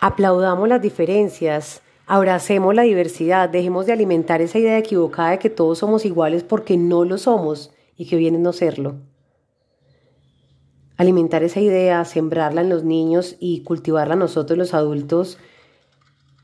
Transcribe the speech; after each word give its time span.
Aplaudamos 0.00 0.66
las 0.66 0.80
diferencias, 0.80 1.82
abracemos 2.06 2.74
la 2.74 2.82
diversidad, 2.82 3.50
dejemos 3.50 3.84
de 3.84 3.92
alimentar 3.92 4.40
esa 4.40 4.58
idea 4.58 4.78
equivocada 4.78 5.32
de 5.32 5.38
que 5.38 5.50
todos 5.50 5.78
somos 5.78 6.06
iguales 6.06 6.42
porque 6.42 6.78
no 6.78 7.04
lo 7.04 7.18
somos 7.18 7.70
y 7.98 8.06
que 8.06 8.16
viene 8.16 8.38
no 8.38 8.54
serlo. 8.54 8.94
Alimentar 10.96 11.42
esa 11.42 11.60
idea, 11.60 12.02
sembrarla 12.04 12.62
en 12.62 12.70
los 12.70 12.82
niños 12.82 13.36
y 13.38 13.62
cultivarla 13.62 14.16
nosotros 14.16 14.58
los 14.58 14.74
adultos 14.74 15.38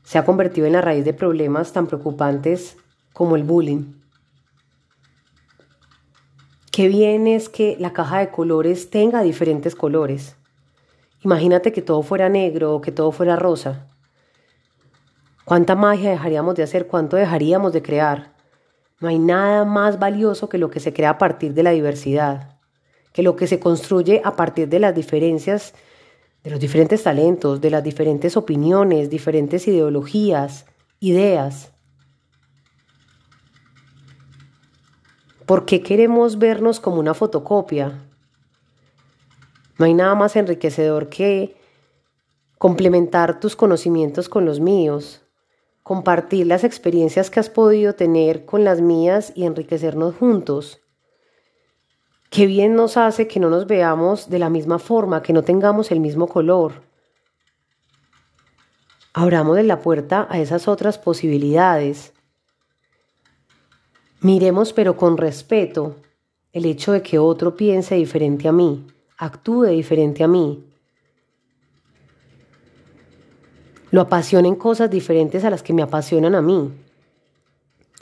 se 0.07 0.17
ha 0.17 0.23
convertido 0.23 0.67
en 0.67 0.71
la 0.73 0.81
raíz 0.81 1.03
de 1.03 1.13
problemas 1.13 1.73
tan 1.73 1.85
preocupantes 1.85 2.77
como 3.11 3.35
el 3.35 3.43
bullying. 3.43 3.91
Qué 6.71 6.87
bien 6.87 7.27
es 7.27 7.49
que 7.49 7.75
la 7.77 7.91
caja 7.91 8.19
de 8.19 8.29
colores 8.29 8.89
tenga 8.89 9.21
diferentes 9.21 9.75
colores. 9.75 10.36
Imagínate 11.27 11.73
que 11.73 11.81
todo 11.81 12.03
fuera 12.03 12.29
negro 12.29 12.73
o 12.73 12.79
que 12.79 12.93
todo 12.93 13.11
fuera 13.11 13.35
rosa. 13.35 13.85
¿Cuánta 15.43 15.75
magia 15.75 16.11
dejaríamos 16.11 16.55
de 16.55 16.63
hacer? 16.63 16.87
¿Cuánto 16.87 17.17
dejaríamos 17.17 17.73
de 17.73 17.81
crear? 17.81 18.33
No 19.01 19.09
hay 19.09 19.19
nada 19.19 19.65
más 19.65 19.99
valioso 19.99 20.47
que 20.47 20.57
lo 20.57 20.69
que 20.69 20.79
se 20.79 20.93
crea 20.93 21.09
a 21.09 21.17
partir 21.17 21.53
de 21.53 21.63
la 21.63 21.71
diversidad, 21.71 22.57
que 23.11 23.23
lo 23.23 23.35
que 23.35 23.45
se 23.45 23.59
construye 23.59 24.21
a 24.23 24.37
partir 24.37 24.69
de 24.69 24.79
las 24.79 24.95
diferencias 24.95 25.73
de 26.45 26.49
los 26.49 26.61
diferentes 26.61 27.03
talentos, 27.03 27.59
de 27.59 27.71
las 27.71 27.83
diferentes 27.83 28.37
opiniones, 28.37 29.09
diferentes 29.09 29.67
ideologías, 29.67 30.65
ideas. 31.01 31.73
¿Por 35.45 35.65
qué 35.65 35.83
queremos 35.83 36.37
vernos 36.37 36.79
como 36.79 37.01
una 37.01 37.13
fotocopia? 37.13 38.07
No 39.77 39.85
hay 39.85 39.93
nada 39.93 40.15
más 40.15 40.35
enriquecedor 40.35 41.09
que 41.09 41.55
complementar 42.57 43.39
tus 43.39 43.55
conocimientos 43.55 44.29
con 44.29 44.45
los 44.45 44.59
míos, 44.59 45.21
compartir 45.83 46.47
las 46.47 46.63
experiencias 46.63 47.29
que 47.29 47.39
has 47.39 47.49
podido 47.49 47.93
tener 47.93 48.45
con 48.45 48.63
las 48.63 48.81
mías 48.81 49.31
y 49.35 49.45
enriquecernos 49.45 50.15
juntos. 50.15 50.81
Qué 52.29 52.45
bien 52.45 52.75
nos 52.75 52.97
hace 52.97 53.27
que 53.27 53.39
no 53.39 53.49
nos 53.49 53.67
veamos 53.67 54.29
de 54.29 54.39
la 54.39 54.49
misma 54.49 54.79
forma, 54.79 55.21
que 55.21 55.33
no 55.33 55.43
tengamos 55.43 55.91
el 55.91 55.99
mismo 55.99 56.27
color. 56.27 56.81
Abramos 59.13 59.63
la 59.63 59.79
puerta 59.79 60.27
a 60.29 60.39
esas 60.39 60.67
otras 60.67 60.97
posibilidades. 60.97 62.13
Miremos 64.19 64.73
pero 64.73 64.97
con 64.97 65.17
respeto 65.17 65.95
el 66.51 66.65
hecho 66.65 66.91
de 66.91 67.01
que 67.01 67.17
otro 67.17 67.55
piense 67.55 67.95
diferente 67.95 68.47
a 68.47 68.51
mí, 68.51 68.85
actúe 69.17 69.65
diferente 69.65 70.23
a 70.23 70.27
mí. 70.27 70.63
Lo 73.91 74.01
apasionen 74.01 74.55
cosas 74.55 74.89
diferentes 74.89 75.43
a 75.43 75.49
las 75.49 75.63
que 75.63 75.73
me 75.73 75.81
apasionan 75.81 76.35
a 76.35 76.41
mí 76.41 76.71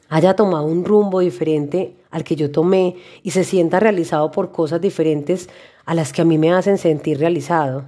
haya 0.10 0.36
tomado 0.36 0.66
un 0.66 0.86
rumbo 0.86 1.20
diferente 1.20 1.96
al 2.12 2.24
que 2.24 2.36
yo 2.36 2.52
tomé 2.52 2.96
y 3.24 3.32
se 3.32 3.44
sienta 3.44 3.80
realizado 3.80 4.32
por 4.32 4.52
cosas 4.52 4.82
diferentes 4.82 5.50
a 5.86 5.94
las 5.94 6.14
que 6.14 6.22
a 6.22 6.26
mí 6.26 6.38
me 6.38 6.54
hacen 6.54 6.78
sentir 6.78 7.20
realizado. 7.20 7.86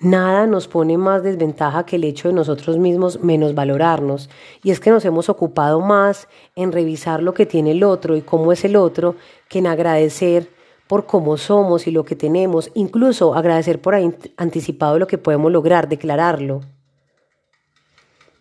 Nada 0.00 0.46
nos 0.46 0.68
pone 0.68 0.96
más 0.96 1.24
desventaja 1.24 1.84
que 1.84 1.96
el 1.96 2.04
hecho 2.04 2.28
de 2.28 2.34
nosotros 2.34 2.78
mismos 2.78 3.20
menos 3.20 3.56
valorarnos, 3.56 4.30
y 4.62 4.70
es 4.70 4.78
que 4.78 4.90
nos 4.90 5.04
hemos 5.04 5.28
ocupado 5.28 5.80
más 5.80 6.28
en 6.54 6.70
revisar 6.70 7.20
lo 7.20 7.34
que 7.34 7.46
tiene 7.46 7.72
el 7.72 7.82
otro 7.82 8.16
y 8.16 8.22
cómo 8.22 8.52
es 8.52 8.64
el 8.64 8.76
otro 8.76 9.16
que 9.48 9.58
en 9.58 9.66
agradecer 9.66 10.48
por 10.88 11.06
cómo 11.06 11.36
somos 11.36 11.86
y 11.86 11.90
lo 11.90 12.04
que 12.04 12.16
tenemos, 12.16 12.70
incluso 12.74 13.34
agradecer 13.34 13.80
por 13.80 13.94
anticipado 14.36 14.98
lo 14.98 15.06
que 15.06 15.18
podemos 15.18 15.52
lograr, 15.52 15.88
declararlo. 15.88 16.62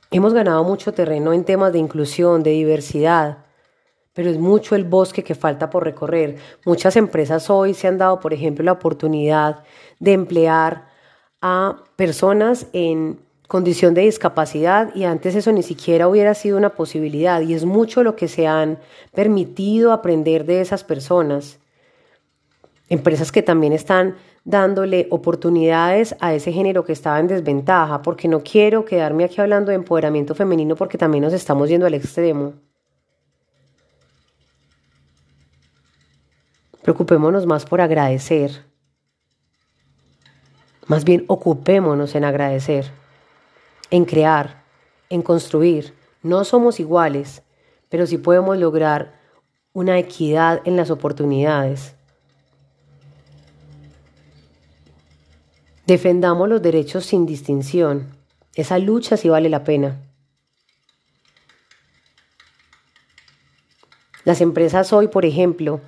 Hemos 0.09 0.34
ganado 0.34 0.63
mucho 0.63 0.94
terreno 0.94 1.34
en 1.34 1.44
temas 1.44 1.74
de 1.74 1.80
inclusión, 1.80 2.41
de 2.41 2.52
diversidad, 2.52 3.40
pero 4.13 4.30
es 4.30 4.40
mucho 4.40 4.75
el 4.75 4.86
bosque 4.86 5.24
que 5.24 5.36
falta 5.36 5.69
por 5.69 5.84
recorrer. 5.84 6.38
Muchas 6.66 6.96
empresas 6.96 7.50
hoy 7.50 7.74
se 7.74 7.88
han 7.88 7.97
dado, 7.97 8.19
por 8.22 8.34
ejemplo, 8.34 8.63
la 8.63 8.72
oportunidad 8.72 9.63
de 10.00 10.13
emplear 10.13 10.88
a 11.41 11.84
personas 11.97 12.68
en 12.72 13.19
condición 13.47 13.94
de 13.94 14.02
discapacidad 14.02 14.96
y 14.96 15.03
antes 15.03 15.36
eso 15.36 15.52
ni 15.52 15.63
siquiera 15.63 16.07
hubiera 16.07 16.34
sido 16.34 16.57
una 16.57 16.75
posibilidad 16.75 17.41
y 17.41 17.53
es 17.53 17.66
mucho 17.66 18.03
lo 18.03 18.16
que 18.16 18.28
se 18.28 18.47
han 18.47 18.80
permitido 19.13 19.91
aprender 19.91 20.46
de 20.46 20.62
esas 20.62 20.84
personas. 20.84 21.59
Empresas 22.90 23.31
que 23.31 23.42
también 23.42 23.74
están 23.74 24.16
dándole 24.46 25.08
oportunidades 25.12 26.16
a 26.22 26.34
ese 26.34 26.53
género 26.53 26.86
que 26.86 26.94
estaba 26.94 27.20
en 27.20 27.28
desventaja, 27.28 28.02
porque 28.02 28.30
no 28.30 28.44
quiero 28.44 28.86
quedarme 28.86 29.25
aquí 29.25 29.42
hablando 29.42 29.72
de 29.72 29.75
empoderamiento 29.75 30.36
femenino 30.36 30.78
porque 30.78 30.98
también 30.98 31.25
nos 31.25 31.34
estamos 31.34 31.68
yendo 31.68 31.86
al 31.86 31.96
extremo. 31.96 32.53
Preocupémonos 36.81 37.46
más 37.46 37.66
por 37.66 37.81
agradecer. 37.81 38.64
Más 40.86 41.04
bien 41.04 41.25
ocupémonos 41.28 42.16
en 42.16 42.24
agradecer, 42.24 42.90
en 43.92 44.06
crear, 44.06 44.64
en 45.09 45.22
construir. 45.22 45.94
No 46.24 46.46
somos 46.46 46.80
iguales, 46.80 47.44
pero 47.90 48.08
sí 48.08 48.18
podemos 48.18 48.58
lograr 48.58 49.19
una 49.74 50.00
equidad 50.00 50.62
en 50.64 50.78
las 50.78 50.90
oportunidades. 50.90 51.97
Defendamos 55.88 56.50
los 56.50 56.62
derechos 56.62 57.06
sin 57.06 57.25
distinción. 57.25 58.18
Esa 58.56 58.78
lucha 58.78 59.16
sí 59.16 59.30
vale 59.30 59.48
la 59.48 59.64
pena. 59.64 60.02
Las 64.25 64.42
empresas 64.42 64.92
hoy, 64.92 65.08
por 65.08 65.24
ejemplo, 65.24 65.80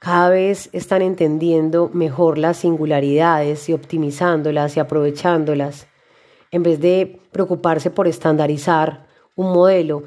cada 0.00 0.28
vez 0.28 0.68
están 0.74 1.00
entendiendo 1.00 1.88
mejor 1.94 2.36
las 2.36 2.58
singularidades 2.58 3.70
y 3.70 3.72
optimizándolas 3.72 4.76
y 4.76 4.80
aprovechándolas, 4.80 5.86
en 6.50 6.62
vez 6.62 6.78
de 6.78 7.18
preocuparse 7.32 7.90
por 7.90 8.06
estandarizar 8.08 9.06
un 9.34 9.50
modelo. 9.54 10.02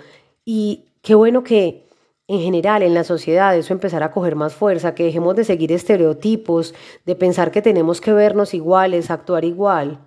Y 0.45 0.85
qué 1.01 1.15
bueno 1.15 1.43
que 1.43 1.88
en 2.29 2.41
general 2.41 2.83
en 2.83 2.93
la 2.93 3.03
sociedad 3.03 3.57
eso 3.57 3.73
empezar 3.73 4.03
a 4.03 4.11
coger 4.11 4.35
más 4.35 4.53
fuerza, 4.53 4.93
que 4.93 5.03
dejemos 5.03 5.35
de 5.35 5.43
seguir 5.43 5.71
estereotipos, 5.71 6.75
de 7.03 7.15
pensar 7.15 7.49
que 7.49 7.63
tenemos 7.63 8.01
que 8.01 8.13
vernos 8.13 8.53
iguales, 8.53 9.09
actuar 9.09 9.45
igual. 9.45 10.05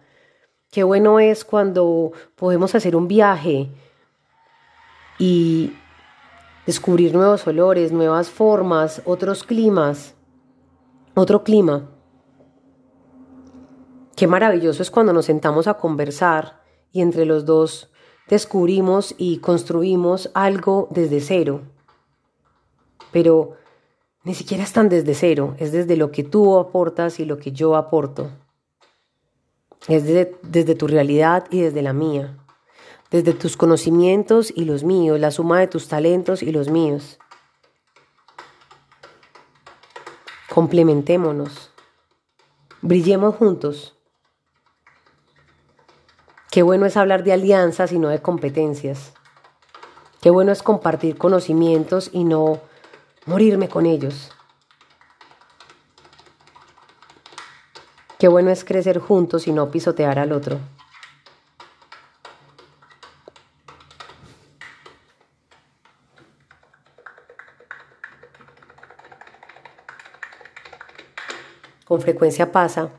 Qué 0.71 0.85
bueno 0.85 1.19
es 1.19 1.45
cuando 1.45 2.13
podemos 2.37 2.77
hacer 2.77 2.95
un 2.95 3.09
viaje 3.09 3.71
y 5.19 5.73
descubrir 6.65 7.13
nuevos 7.13 7.45
olores, 7.49 7.91
nuevas 7.91 8.31
formas, 8.31 9.03
otros 9.05 9.43
climas, 9.43 10.15
otro 11.15 11.43
clima. 11.43 11.91
Qué 14.15 14.29
maravilloso 14.29 14.81
es 14.81 14.93
cuando 14.93 15.13
nos 15.13 15.27
sentamos 15.27 15.67
a 15.67 15.75
conversar 15.75 16.63
y 16.93 17.01
entre 17.01 17.25
los 17.25 17.47
dos 17.47 17.91
descubrimos 18.29 19.13
y 19.19 19.39
construimos 19.39 20.31
algo 20.35 20.87
desde 20.93 21.21
cero 21.21 21.72
pero 23.13 23.57
ni 24.25 24.35
siquiera 24.35 24.65
están 24.65 24.89
desde 24.89 25.15
cero, 25.15 25.55
es 25.59 25.73
desde 25.73 25.97
lo 25.97 26.11
que 26.11 26.25
tú 26.25 26.59
aportas 26.59 27.21
y 27.21 27.25
lo 27.25 27.39
que 27.39 27.53
yo 27.53 27.77
aporto. 27.77 28.31
Es 29.89 30.05
desde, 30.05 30.37
desde 30.43 30.75
tu 30.75 30.87
realidad 30.87 31.47
y 31.51 31.61
desde 31.61 31.83
la 31.83 31.93
mía, 31.93 32.39
desde 33.11 33.35
tus 33.35 33.57
conocimientos 33.57 34.53
y 34.55 34.65
los 34.65 34.85
míos, 34.85 35.19
la 35.21 35.31
suma 35.33 35.61
de 35.61 35.67
tus 35.67 35.89
talentos 35.89 36.43
y 36.43 36.53
los 36.53 36.69
míos. 36.69 37.19
Complementémonos, 40.49 41.73
brillemos 42.81 43.35
juntos. 43.37 43.97
Qué 46.51 46.63
bueno 46.63 46.87
es 46.87 46.97
hablar 46.97 47.25
de 47.25 47.33
alianzas 47.33 47.91
y 47.93 47.99
no 47.99 48.09
de 48.09 48.23
competencias. 48.23 49.15
Qué 50.21 50.31
bueno 50.31 50.53
es 50.53 50.63
compartir 50.63 51.17
conocimientos 51.19 52.11
y 52.13 52.23
no 52.23 52.61
morirme 53.27 53.69
con 53.69 53.87
ellos. 53.87 54.31
Qué 58.19 58.29
bueno 58.29 58.51
es 58.51 58.65
crecer 58.65 58.99
juntos 58.99 59.47
y 59.47 59.53
no 59.53 59.71
pisotear 59.71 60.19
al 60.19 60.33
otro. 60.33 60.61
Con 71.85 72.01
frecuencia 72.01 72.53
pasa 72.53 72.91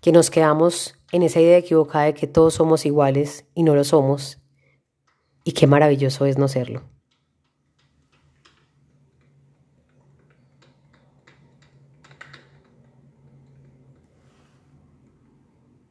que 0.00 0.12
nos 0.12 0.30
quedamos 0.30 0.96
en 1.12 1.22
esa 1.22 1.40
idea 1.40 1.58
equivocada 1.58 2.06
de 2.06 2.14
que 2.14 2.26
todos 2.26 2.54
somos 2.54 2.86
iguales 2.86 3.44
y 3.54 3.64
no 3.64 3.74
lo 3.74 3.84
somos. 3.84 4.38
Y 5.44 5.52
qué 5.52 5.66
maravilloso 5.66 6.24
es 6.24 6.38
no 6.38 6.48
serlo. 6.48 6.82